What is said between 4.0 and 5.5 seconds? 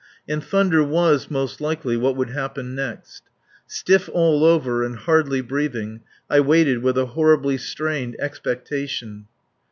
all over and hardly